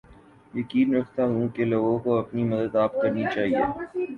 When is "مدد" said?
2.45-2.75